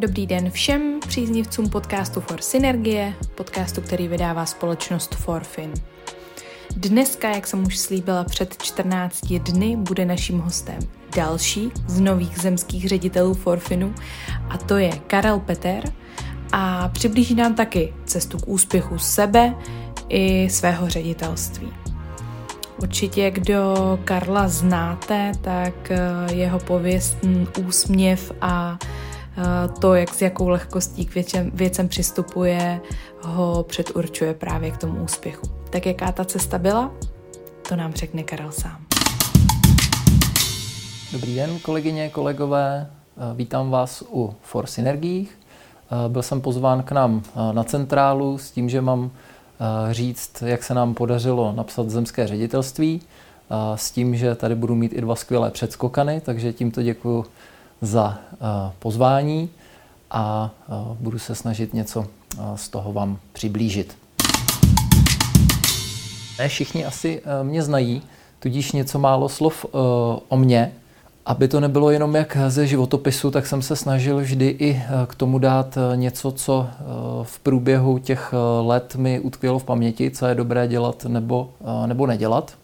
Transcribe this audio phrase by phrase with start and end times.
[0.00, 5.74] Dobrý den všem příznivcům podcastu For Synergie, podcastu, který vydává společnost Forfin.
[6.76, 10.78] Dneska, jak jsem už slíbila před 14 dny, bude naším hostem
[11.16, 13.94] další z nových zemských ředitelů Forfinu
[14.48, 15.92] a to je Karel Peter
[16.52, 19.54] a přiblíží nám taky cestu k úspěchu sebe
[20.08, 21.68] i svého ředitelství.
[22.82, 26.00] Určitě, kdo Karla znáte, tak eh,
[26.34, 28.78] jeho pověstný úsměv a
[29.80, 32.80] to, jak s jakou lehkostí k věcem, věcem přistupuje,
[33.22, 35.46] ho předurčuje právě k tomu úspěchu.
[35.70, 36.90] Tak jaká ta cesta byla,
[37.68, 38.86] to nám řekne Karel sám.
[41.12, 42.90] Dobrý den, kolegyně, kolegové.
[43.16, 45.38] Eh, vítám vás u Force Energiích.
[46.08, 47.22] Byl jsem pozván k nám
[47.52, 49.10] na centrálu s tím, že mám
[49.90, 53.02] říct, jak se nám podařilo napsat zemské ředitelství,
[53.74, 57.24] s tím, že tady budu mít i dva skvělé předskokany, takže tímto děkuji
[57.80, 58.18] za
[58.78, 59.48] pozvání
[60.10, 60.50] a
[61.00, 62.06] budu se snažit něco
[62.54, 63.96] z toho vám přiblížit.
[66.38, 68.02] Ne všichni asi mě znají,
[68.38, 69.66] tudíž něco málo slov
[70.28, 70.72] o mně.
[71.26, 75.14] Aby to nebylo jenom jak ze životopisu, tak jsem se snažil vždy i eh, k
[75.14, 76.84] tomu dát eh, něco, co eh,
[77.22, 81.50] v průběhu těch let mi utkvělo v paměti, co je dobré dělat nebo,
[81.86, 82.54] nebo nedělat.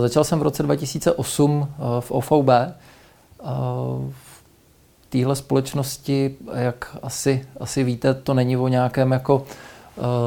[0.00, 1.68] Začal jsem v roce 2008
[2.00, 2.50] v OVB.
[4.10, 4.42] V
[5.08, 9.44] téhle společnosti, jak asi, asi víte, to není o nějakém jako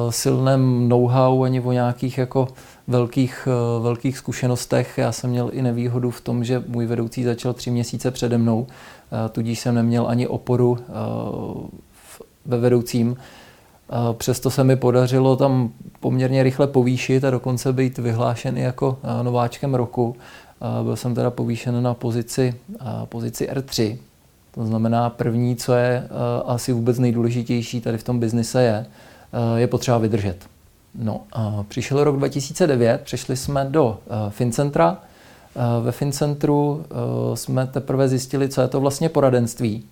[0.10, 2.48] silném know-how ani o nějakých jako
[2.88, 4.98] velkých, eh, velkých zkušenostech.
[4.98, 8.68] Já jsem měl i nevýhodu v tom, že můj vedoucí začal tři měsíce přede mnou,
[8.68, 10.94] eh, tudíž jsem neměl ani oporu eh,
[12.46, 13.18] ve vedoucím.
[14.14, 19.76] Přesto se mi podařilo tam poměrně rychle povýšit a dokonce být vyhlášen i jako nováčkem
[19.76, 20.16] roku.
[20.84, 22.56] Byl jsem teda povýšen na pozici,
[23.06, 23.98] pozici R3.
[24.52, 26.08] To znamená první, co je
[26.46, 28.86] asi vůbec nejdůležitější tady v tom biznise je,
[29.56, 30.38] je potřeba vydržet.
[30.96, 31.22] No,
[31.68, 34.98] přišel rok 2009, přišli jsme do uh, FinCentra.
[35.82, 36.86] Ve FinCentru
[37.34, 39.84] jsme teprve zjistili, co je to vlastně poradenství.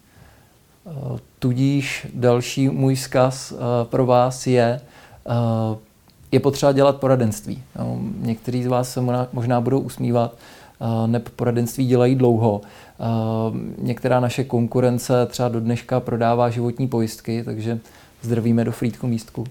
[1.39, 4.81] Tudíž další můj vzkaz uh, pro vás je,
[6.31, 7.63] je potřeba dělat poradenství.
[7.79, 9.01] No, někteří z vás se
[9.33, 10.33] možná budou usmívat,
[11.05, 12.61] neb poradenství dělají dlouho.
[12.61, 17.79] Uh, některá naše konkurence třeba do dneška prodává životní pojistky, takže
[18.21, 19.45] zdravíme do Frýdku místku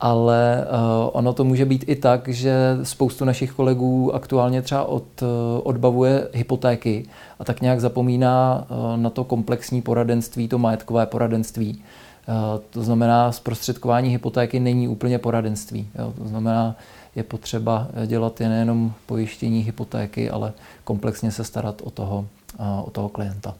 [0.00, 5.22] ale uh, ono to může být i tak, že spoustu našich kolegů aktuálně třeba od,
[5.62, 7.06] odbavuje hypotéky
[7.38, 11.82] a tak nějak zapomíná na to komplexní poradenství, to majetkové poradenství.
[12.70, 15.88] To znamená, zprostředkování hypotéky není úplně poradenství.
[15.98, 16.12] Jo?
[16.18, 16.76] To znamená,
[17.16, 20.52] je potřeba dělat nejenom pojištění hypotéky, ale
[20.84, 22.26] komplexně se starat o toho,
[22.84, 23.54] o toho klienta.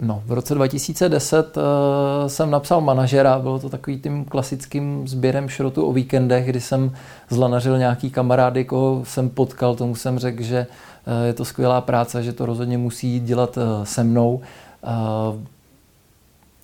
[0.00, 5.48] No, v roce 2010 uh, eh, jsem napsal manažera, bylo to takový tím klasickým sběrem
[5.48, 6.92] šrotu o víkendech, kdy jsem
[7.30, 10.66] zlanařil nějaký kamarády, koho jsem potkal, tomu jsem řekl, že
[11.06, 14.40] uh, je to skvělá práce, že to rozhodně musí dělat uh, se mnou.
[14.82, 15.40] Uh,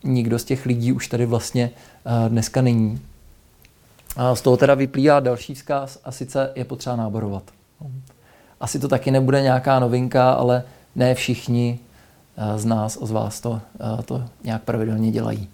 [0.04, 1.70] nikdo z těch lidí už tady vlastně
[2.06, 3.00] uh, dneska není.
[4.16, 7.43] A z toho teda vyplývá další vzkaz a sice je potřeba náborovat.
[8.60, 10.62] Asi to taky nebude nějaká novinka, ale
[10.97, 11.78] ne všichni
[12.43, 15.48] Eh, z nás, z vás to, eh, to nějak pravidelně dělají.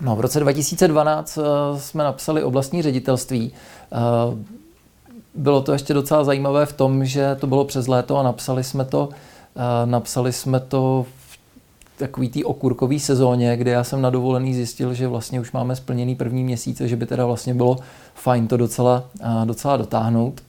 [0.00, 3.52] No, v roce 2012 eh, jsme napsali oblastní ředitelství.
[5.34, 8.84] Bylo to ještě docela zajímavé v tom, že to bylo přes léto a napsali jsme
[8.84, 9.08] to,
[9.84, 11.06] napsali jsme to
[11.98, 16.14] takový té okurkový sezóně, kde já jsem na dovolený zjistil, že vlastně už máme splněný
[16.14, 17.76] první měsíce, že by teda vlastně bylo
[18.14, 19.04] fajn to docela,
[19.44, 20.40] docela dotáhnout.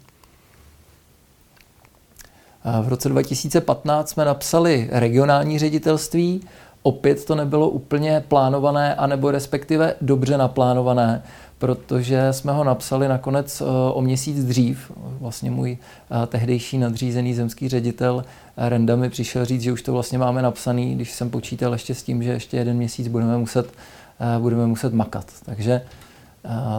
[2.81, 6.41] V roce 2015 jsme napsali regionální ředitelství,
[6.83, 11.23] opět to nebylo úplně plánované, anebo respektive dobře naplánované,
[11.59, 14.91] protože jsme ho napsali nakonec eh, o měsíc dřív.
[14.97, 18.23] Vlastně můj eh, tehdejší nadřízený zemský ředitel
[18.57, 21.95] eh, Renda mi přišel říct, že už to vlastně máme napsaný, když jsem počítal ještě
[21.95, 23.71] s tím, že ještě jeden měsíc budeme muset,
[24.39, 25.25] budeme muset makat.
[25.45, 25.81] Takže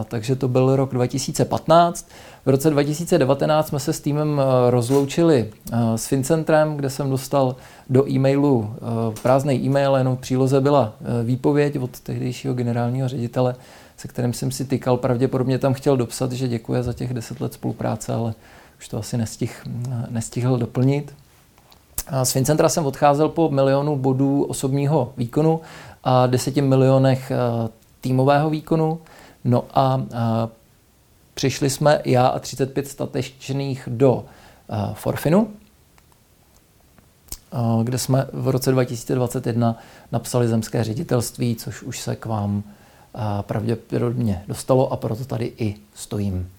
[0.07, 2.09] takže to byl rok 2015.
[2.45, 5.49] V roce 2019 jsme se s týmem rozloučili
[5.95, 7.55] s Fincentrem, kde jsem dostal
[7.89, 8.75] do e-mailu
[9.21, 10.93] prázdný e-mail, jenom v příloze byla
[11.23, 13.55] výpověď od tehdejšího generálního ředitele,
[14.01, 14.97] se kterým jsem si tykal.
[14.97, 18.33] Pravděpodobně tam chtěl dopsat, že děkuje za těch deset let spolupráce, ale
[18.79, 19.63] už to asi nestih,
[20.09, 21.15] nestihl doplnit.
[22.23, 25.61] Z Fincentra jsem odcházel po milionu bodů osobního výkonu
[26.03, 27.31] a deseti milionech
[28.01, 28.99] týmového výkonu.
[29.43, 30.49] No a, a
[31.33, 34.25] přišli jsme já a 35 statečných do
[34.69, 35.47] a, Forfinu.
[37.83, 39.77] kde jsme v roce 2021
[40.11, 42.63] napsali zemské ředitelství, což už se k vám
[43.41, 46.49] pravděpodobně dostalo a proto tady i stojím.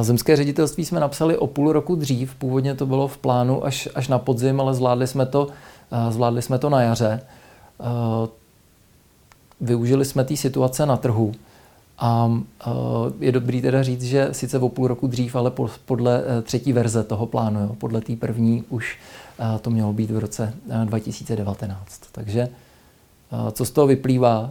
[0.00, 4.08] Zemské ředitelství jsme napsali o půl roku dřív, původně to bylo v plánu až, až
[4.08, 5.48] na podzim, ale zvládli jsme to,
[6.10, 7.20] zvládli jsme to na jaře.
[9.60, 11.32] Využili jsme té situace na trhu
[11.98, 12.30] a
[13.20, 15.52] je dobrý teda říct, že sice o půl roku dřív, ale
[15.84, 18.98] podle e, třetí verze toho plánu, jo, podle té první už
[19.60, 20.54] to mělo být v roce
[20.84, 22.00] 2019.
[22.12, 22.48] Takže
[23.52, 24.50] co z toho vyplývá?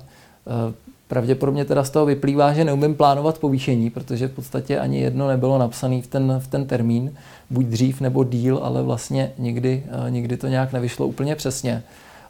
[1.09, 5.57] Pravděpodobně teda z toho vyplývá, že neumím plánovat povýšení, protože v podstatě ani jedno nebylo
[5.57, 7.13] napsané v ten, v ten termín,
[7.49, 11.83] buď dřív nebo díl, ale vlastně nikdy, eh, nikdy to nějak nevyšlo úplně přesně.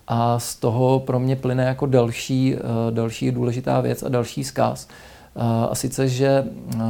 [0.07, 2.59] A z toho pro mě plyne jako další, eh,
[2.91, 4.87] další důležitá věc a další zkaz.
[5.35, 5.39] Eh,
[5.69, 6.45] a sice, že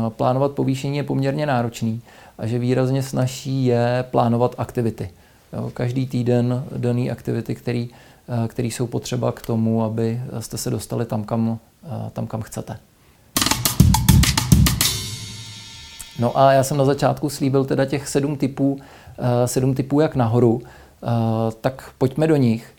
[0.09, 2.01] plánovat povýšení je poměrně náročný
[2.37, 5.09] a že výrazně snaží je plánovat aktivity.
[5.73, 7.89] každý týden daný aktivity, který,
[8.47, 11.59] který jsou potřeba k tomu, aby jste se dostali tam, kam
[12.13, 12.77] tam, kam chcete.
[16.19, 18.79] No a já jsem na začátku slíbil teda těch sedm typů,
[19.17, 21.07] eh, sedm typů jak nahoru, eh,
[21.61, 22.71] tak pojďme do nich.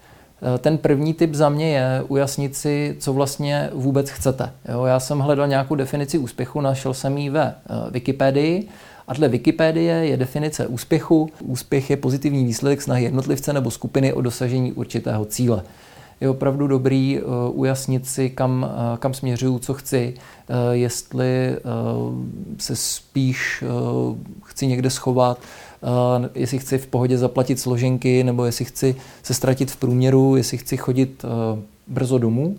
[0.54, 4.52] Eh, ten první typ za mě je ujasnit si, co vlastně vůbec chcete.
[4.72, 7.54] Jo, já jsem hledal nějakou definici úspěchu, našel jsem ji ve
[7.90, 8.68] Wikipedii
[9.08, 11.30] a dle Wikipedie je definice úspěchu.
[11.40, 15.62] Úspěch je pozitivní výsledek snahy jednotlivce nebo skupiny o dosažení určitého cíle
[16.20, 21.56] je opravdu dobrý uh, ujasnit si, kam, uh, kam směřuju, co chci, uh, jestli
[22.58, 23.64] se spíš
[24.44, 25.38] chci někde schovat,
[26.34, 30.76] jestli chci v pohodě zaplatit složenky, nebo jestli chci se ztratit v průměru, jestli chci
[30.76, 31.24] chodit
[31.86, 32.56] brzo domů,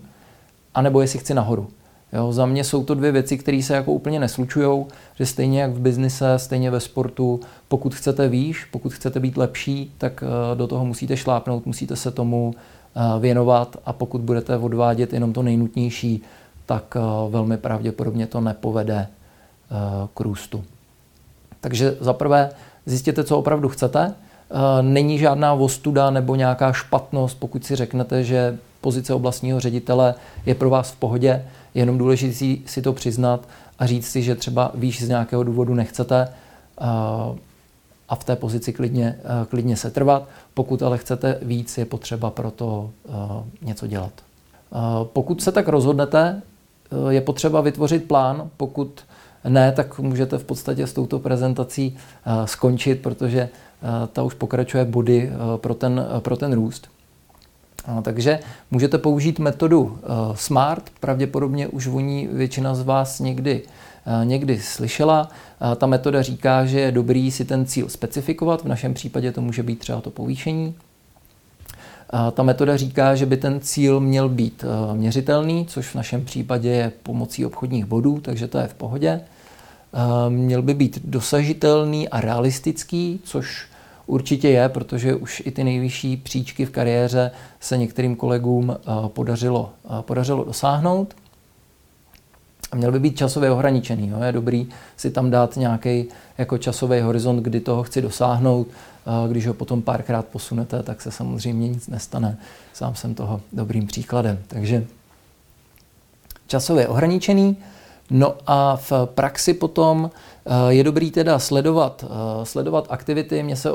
[0.73, 1.67] anebo jestli chci nahoru.
[2.13, 4.85] Jo, za mě jsou to dvě věci, které se jako úplně neslučují,
[5.15, 9.91] že stejně jak v biznise, stejně ve sportu, pokud chcete výš, pokud chcete být lepší,
[9.97, 10.23] tak
[10.55, 12.80] do toho musíte šlápnout, musíte se tomu Eh,
[13.19, 16.21] věnovat a pokud budete odvádět jenom to nejnutnější,
[16.65, 16.99] tak eh,
[17.29, 19.75] velmi pravděpodobně to nepovede eh,
[20.13, 20.63] k růstu.
[21.61, 22.49] Takže za prvé
[22.85, 24.13] zjistěte, co opravdu chcete.
[24.81, 30.15] Není žádná vostuda nebo nějaká špatnost, pokud si řeknete, že pozice oblastního ředitele
[30.45, 33.47] je pro vás v pohodě, je jenom důležité si to přiznat
[33.79, 36.27] a říct si, že třeba výš z nějakého důvodu nechcete
[38.11, 40.27] a v té pozici klidně, eh, klidně setrvat.
[40.53, 43.11] Pokud ale chcete víc, je potřeba pro to eh,
[43.61, 44.11] něco dělat.
[44.15, 46.41] Eh, pokud se tak rozhodnete,
[47.09, 48.49] je potřeba vytvořit plán.
[48.57, 49.01] Pokud
[49.47, 51.97] ne, tak můžete v podstatě s touto prezentací
[52.45, 53.49] skončit, protože
[54.13, 56.87] ta už pokračuje body pro ten, pro ten růst.
[58.01, 58.39] Takže
[58.71, 59.99] můžete použít metodu
[60.33, 63.63] SMART, pravděpodobně už o ní většina z vás někdy
[64.23, 65.29] někdy slyšela.
[65.71, 69.41] Eh, ta metoda říká, že je dobrý si ten cíl specifikovat, v našem případě to
[69.41, 70.75] může být třeba to povýšení.
[72.13, 76.69] Eh, ta metoda říká, že by ten cíl měl být měřitelný, což v našem případě
[76.69, 79.21] je pomocí obchodních bodů, takže to je v pohodě.
[80.29, 83.65] Měl by být dosažitelný a realistický, což
[84.05, 88.77] určitě je, protože už i ty nejvyšší příčky v kariéře se některým kolegům
[89.07, 89.69] podařilo,
[90.05, 91.15] podařilo dosáhnout
[92.75, 94.07] měl by být časově ohraničený.
[94.07, 94.23] Jo.
[94.23, 96.05] Je dobrý si tam dát nějaký
[96.37, 98.67] jako časový horizont, kdy toho chci dosáhnout.
[99.27, 102.37] Když ho potom párkrát posunete, tak se samozřejmě nic nestane.
[102.73, 104.39] Sám jsem toho dobrým příkladem.
[104.47, 104.85] Takže
[106.47, 107.57] časově ohraničený.
[108.11, 113.43] No a v praxi potom eh, je dobrý teda sledovat, eh, sledovat aktivity.
[113.43, 113.71] Mně se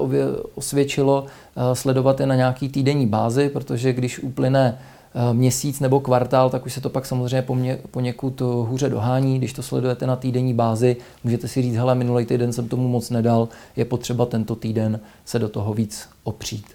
[0.55, 4.79] osvědčilo eh, sledovat je na nějaký týdenní bázi, protože když uplyne
[5.33, 7.43] měsíc nebo kvartál, tak už se to pak samozřejmě
[7.91, 9.39] poněkud hůře dohání.
[9.39, 13.11] Když to sledujete na týdenní bázi, můžete si říct, hele, minulý týden jsem tomu moc
[13.11, 16.67] nedal, je potřeba tento týden se do toho víc opřít.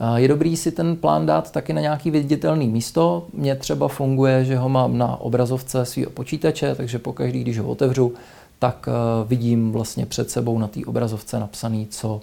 [0.00, 3.26] Eh, je dobrý si ten plán dát taky na nějaký viditelný místo.
[3.32, 8.14] Mně třeba funguje, že ho mám na obrazovce svého počítače, takže pokaždý, když ho otevřu,
[8.58, 8.92] tak eh,
[9.28, 12.20] vidím vlastně před sebou na té obrazovce napsaný, co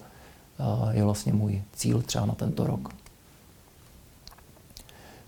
[0.91, 3.02] je vlastně můj cíl třeba na tento rok.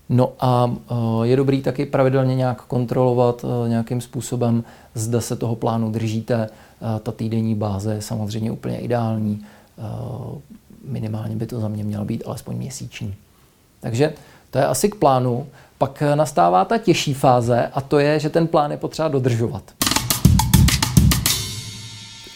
[0.08, 0.94] No a eh,
[1.26, 6.48] je dobrý taky pravidelně nějak kontrolovat eh, nějakým způsobem, zda se toho plánu držíte.
[6.48, 9.44] Eh, ta týdenní báze je samozřejmě úplně ideální.
[10.84, 13.14] Minimálně by to za mě mělo být alespoň měsíční.
[13.80, 14.12] Takže
[14.50, 15.46] to je asi k plánu.
[15.78, 19.62] Pak nastává ta těžší fáze a to je, že ten plán je potřeba dodržovat.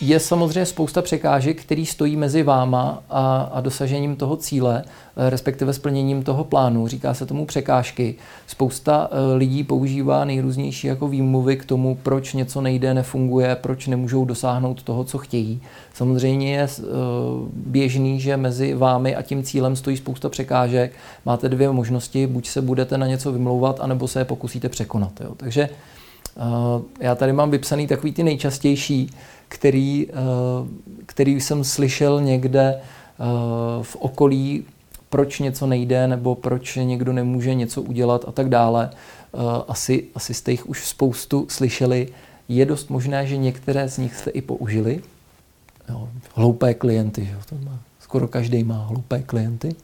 [0.01, 5.73] Je samozřejmě spousta překážek, který stojí mezi váma a, a dosažením toho cíle, eh, respektive
[5.73, 6.89] splněním toho plánu.
[6.89, 8.15] Říká se tomu překážky.
[8.47, 14.25] Spousta eh, lidí používá nejrůznější jako výmluvy k tomu, proč něco nejde, nefunguje, proč nemůžou
[14.25, 15.61] dosáhnout toho, co chtějí.
[15.95, 16.83] Samozřejmě je eh,
[17.53, 20.93] běžný, že mezi vámi a tím cílem stojí spousta překážek.
[21.27, 25.21] Máte dvě možnosti, buď se budete na něco vymlouvat, anebo se je pokusíte překonat.
[25.21, 25.35] Jo.
[25.37, 25.69] Takže
[27.01, 29.11] já tady mám vypsaný takový ty nejčastější,
[29.51, 30.15] který, eh,
[31.07, 33.25] který jsem slyšel někde eh,
[33.83, 34.65] v okolí,
[35.09, 38.91] proč něco nejde nebo proč někdo nemůže něco udělat a tak dále.
[38.93, 39.39] Eh,
[39.69, 42.09] asi, asi jste jich už spoustu slyšeli.
[42.49, 45.03] Je dost možné, že některé z nich jste i použili.
[45.89, 47.37] Jo, hloupé klienty, že?
[47.49, 49.75] To má, skoro každý má hloupé klienty.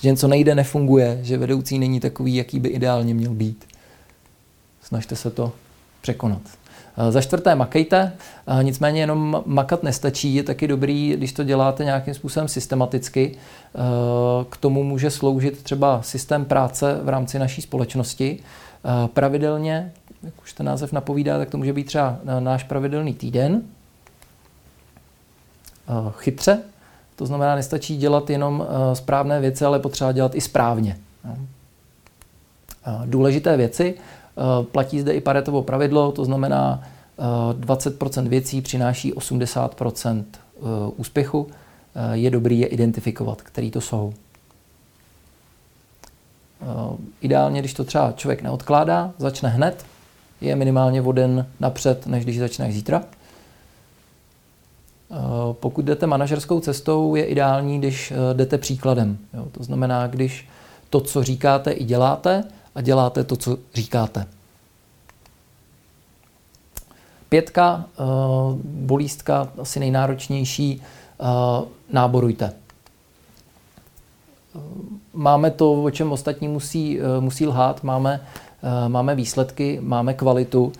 [0.00, 3.64] Že něco nejde, nefunguje, že vedoucí není takový, jaký by ideálně měl být.
[4.82, 5.52] Snažte se to
[6.00, 6.42] překonat.
[6.98, 8.12] Eh, za čtvrté makejte,
[8.46, 13.36] eh, nicméně jenom makat nestačí, je taky dobrý, když to děláte nějakým způsobem systematicky.
[13.36, 13.78] Eh,
[14.50, 18.38] k tomu může sloužit třeba systém práce v rámci naší společnosti.
[19.14, 23.62] Pravidelně, jak už ten název napovídá, tak to může být třeba náš pravidelný týden.
[26.18, 26.58] Chytře,
[27.16, 30.96] to znamená, nestačí dělat jenom správné věci, ale potřeba dělat i správně.
[33.04, 33.94] Důležité věci,
[34.72, 36.82] platí zde i Paretovo pravidlo, to znamená
[37.52, 40.22] 20 eh, věcí přináší 80 eh,
[40.96, 41.46] úspěchu.
[42.12, 44.12] Je dobrý je identifikovat, který to jsou.
[47.20, 49.84] Ideálně, když to třeba člověk neodkládá, začne hned,
[50.40, 53.02] je minimálně o den napřed, než když začne zítra.
[55.52, 59.18] Pokud jdete manažerskou cestou, je ideální, když jdete příkladem.
[59.34, 60.48] Jo, to znamená, když
[60.90, 62.44] to, co říkáte, i děláte,
[62.76, 64.26] a děláte to, co říkáte.
[67.28, 68.02] Pětka, eh,
[68.64, 71.24] bolístka, asi nejnáročnější, eh,
[71.90, 72.52] náborujte.
[74.54, 74.60] Eh,
[75.12, 78.20] máme to, o čem ostatní musí, musí lhát, máme,
[78.88, 80.72] máme výsledky, máme kvalitu,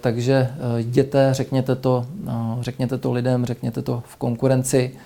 [0.00, 2.06] takže jděte, řekněte to,
[2.60, 4.96] řekněte to lidem, řekněte to v konkurenci,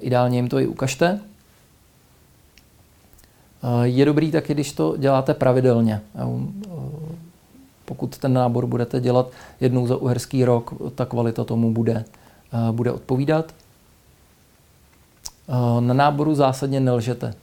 [0.00, 1.20] ideálně jim to i ukažte.
[3.82, 6.00] Je dobrý taky, když to děláte pravidelně.
[7.84, 9.30] Pokud ten nábor budete dělat
[9.60, 12.04] jednou za uherský rok, ta kvalita tomu bude,
[12.72, 13.54] bude odpovídat.
[15.80, 17.34] Na náboru zásadně nelžete.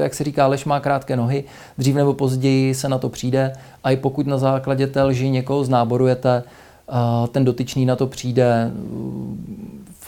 [0.00, 1.44] Jak se říká, lež má krátké nohy,
[1.78, 3.52] dřív nebo později se na to přijde
[3.84, 6.42] a i pokud na základě té lži někoho znáborujete,
[7.32, 8.70] ten dotyčný na to přijde,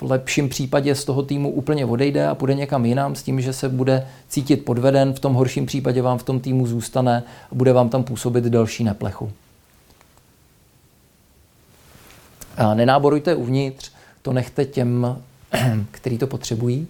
[0.00, 3.52] v lepším případě z toho týmu úplně odejde a půjde někam jinam s tím, že
[3.52, 7.72] se bude cítit podveden, v tom horším případě vám v tom týmu zůstane a bude
[7.72, 9.32] vám tam působit další neplechu.
[12.56, 13.90] A nenáborujte uvnitř,
[14.22, 15.22] to nechte těm,
[15.90, 16.86] kteří to potřebují.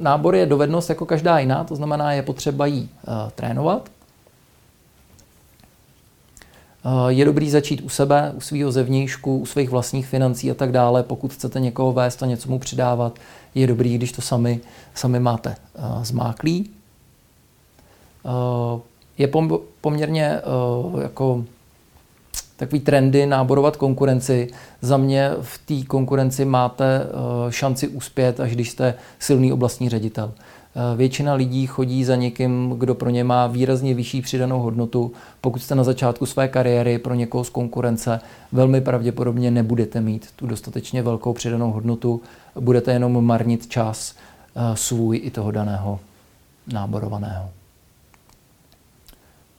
[0.00, 2.88] Nábor je dovednost jako každá jiná, to znamená, je potřeba jí
[3.34, 3.88] trénovat.
[7.08, 11.02] Je dobrý začít u sebe, u svého zevnějšku, u svých vlastních financí a tak dále.
[11.02, 13.18] Pokud chcete někoho vést a něco mu přidávat,
[13.54, 14.60] je dobrý, když to sami,
[14.94, 15.56] sami máte
[16.02, 16.70] zmáklý.
[19.18, 19.28] Je
[19.80, 20.40] poměrně
[21.02, 21.44] jako
[22.56, 24.48] takový trendy náborovat konkurenci.
[24.80, 27.06] Za mě v té konkurenci máte
[27.50, 30.32] šanci uspět, až když jste silný oblastní ředitel.
[30.76, 35.12] Eh, většina lidí chodí za někým, kdo pro ně má výrazně vyšší přidanou hodnotu.
[35.40, 38.20] Pokud jste na začátku své kariéry pro někoho z konkurence,
[38.52, 42.20] velmi pravděpodobně nebudete mít tu dostatečně velkou přidanou hodnotu,
[42.60, 44.14] budete jenom marnit čas
[44.56, 46.00] eh, svůj i toho daného
[46.72, 47.50] náborovaného.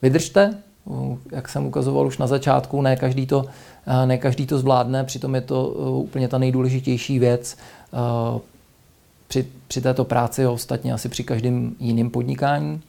[0.02, 0.58] Vydržte,
[1.32, 3.44] jak jsem ukazoval už na začátku, ne každý to,
[3.86, 5.68] eh, ne každý to zvládne, přitom je to
[6.02, 7.56] úplně ta nejdůležitější věc
[9.28, 12.80] při, při této práci, ostatně asi při každém jiném podnikání.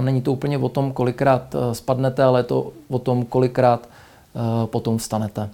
[0.00, 4.66] Není to úplně o tom, kolikrát eh, spadnete, ale je to o tom, kolikrát eh,
[4.66, 5.50] potom vstanete.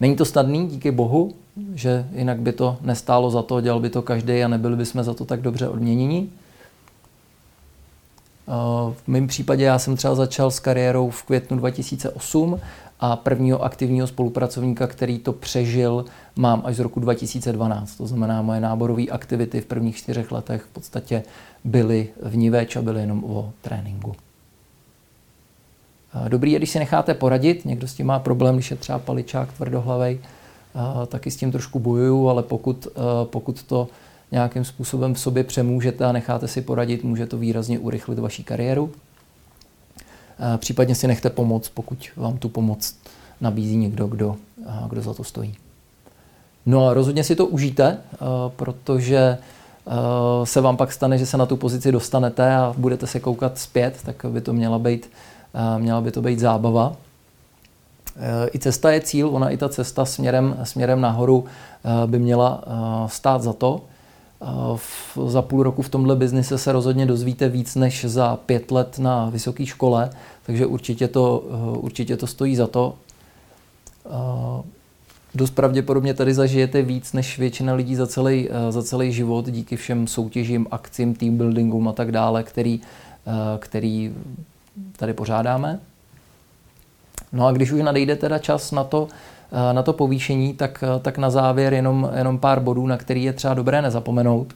[0.00, 1.34] Není to snadný, díky bohu,
[1.74, 5.14] že jinak by to nestálo za to, dělal by to každý a nebyli bychom za
[5.14, 6.28] to tak dobře odměněni.
[8.48, 8.52] Eh,
[8.92, 12.60] v mém případě já jsem třeba začal s kariérou v květnu 2008
[13.00, 16.04] a prvního aktivního spolupracovníka, který to přežil,
[16.36, 17.96] mám až z roku 2012.
[17.96, 21.22] To znamená, moje náborové aktivity v prvních čtyřech letech v podstatě
[21.64, 24.14] byly vniveč a byly jenom o tréninku.
[26.28, 29.52] Dobrý je, když si necháte poradit, někdo s tím má problém, když je třeba paličák
[29.52, 30.18] tvrdohlavej,
[31.06, 32.88] taky s tím trošku bojuju, ale pokud,
[33.24, 33.88] pokud to
[34.32, 38.92] nějakým způsobem v sobě přemůžete a necháte si poradit, může to výrazně urychlit vaši kariéru.
[40.56, 42.96] Případně si nechte pomoct, pokud vám tu pomoc
[43.40, 44.36] nabízí někdo, kdo,
[44.88, 45.54] kdo za to stojí.
[46.66, 47.98] No a rozhodně si to užijte,
[48.56, 49.38] protože
[50.44, 54.00] se vám pak stane, že se na tu pozici dostanete a budete se koukat zpět,
[54.04, 55.10] tak by to měla být,
[55.78, 56.96] měla by to být zábava.
[58.54, 61.44] I cesta je cíl, ona i ta cesta směrem, směrem nahoru
[62.06, 62.64] by měla
[63.06, 63.80] stát za to.
[64.76, 68.98] V, za půl roku v tomhle biznise se rozhodně dozvíte víc než za pět let
[68.98, 70.10] na vysoké škole,
[70.46, 71.38] takže určitě to,
[71.80, 72.94] určitě to stojí za to.
[75.34, 80.06] Dost pravděpodobně tady zažijete víc než většina lidí za celý, za celý život díky všem
[80.06, 82.80] soutěžím, akcím, team buildingům a tak dále, který,
[83.58, 84.14] který
[84.96, 85.80] tady pořádáme.
[87.32, 89.10] No a když už nadejde teda čas na to, Eh,
[89.72, 93.32] na to povýšení, tak, eh, tak na závěr jenom, jenom pár bodů, na který je
[93.32, 94.54] třeba dobré nezapomenout.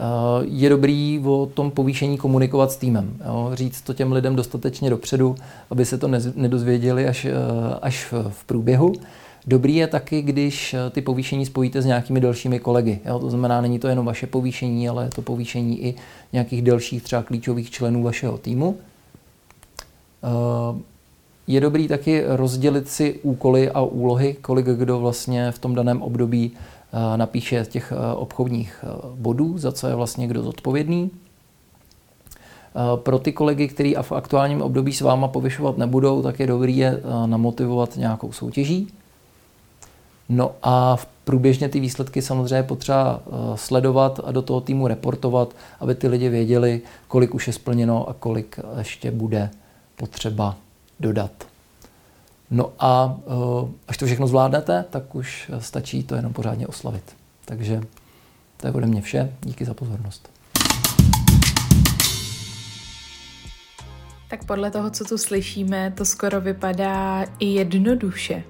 [0.00, 0.04] Eh,
[0.42, 3.16] je dobrý o tom povýšení komunikovat s týmem.
[3.26, 3.50] Jo?
[3.54, 5.34] Říct to těm lidem dostatečně dopředu,
[5.70, 7.26] aby se to nedozvěděli až,
[7.82, 8.92] až v průběhu.
[9.46, 13.00] Dobrý je taky, když ty povýšení spojíte s nějakými dalšími kolegy.
[13.04, 13.18] Jo?
[13.18, 15.94] To znamená, není to jenom vaše povýšení, ale je to povýšení i
[16.32, 18.78] nějakých dalších třeba klíčových členů vašeho týmu.
[21.52, 26.52] Je dobrý taky rozdělit si úkoly a úlohy, kolik kdo vlastně v tom daném období
[26.52, 31.10] eh, napíše těch eh, obchodních eh, bodů, za co je vlastně kdo zodpovědný.
[32.96, 37.00] Pro ty kolegy, kteří v aktuálním období s váma povyšovat nebudou, tak je dobrý je
[37.26, 38.88] namotivovat nějakou soutěží.
[40.28, 43.20] No a v průběžně ty výsledky samozřejmě potřeba
[43.54, 48.12] sledovat a do toho týmu reportovat, aby ty lidi věděli, kolik už je splněno a
[48.12, 49.50] kolik ještě bude
[49.96, 50.56] potřeba
[51.02, 51.46] dodat.
[52.50, 57.16] No a eh, až to všechno zvládnete, tak už stačí to jenom pořádně oslavit.
[57.44, 57.80] Takže
[58.56, 59.32] to je ode mě vše.
[59.40, 60.30] Díky za pozornost.
[64.28, 68.42] Tak podle toho, co tu slyšíme, to skoro vypadá i jednoduše.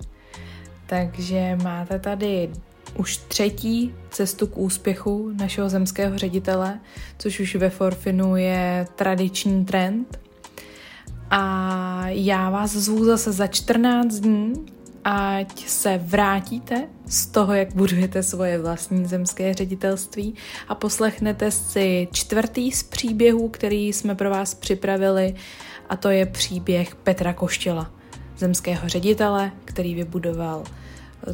[0.87, 2.51] Takže máte tady
[2.97, 6.81] už třetí cestu k úspěchu našeho zemského ředitele,
[7.19, 10.19] což už ve Forfinu je tradiční trend.
[11.35, 14.53] A já vás zvu zase za 14 dní,
[15.05, 20.35] ať se vrátíte z toho, jak budujete svoje vlastní zemské ředitelství
[20.69, 25.35] a poslechnete si čtvrtý z příběhů, který jsme pro vás připravili
[25.89, 27.91] a to je příběh Petra Koštěla,
[28.37, 30.65] zemského ředitele, který vybudoval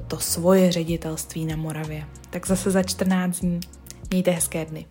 [0.06, 2.04] to svoje ředitelství na Moravě.
[2.30, 3.60] Tak zase za 14 dní.
[4.10, 4.86] Mějte hezké dny.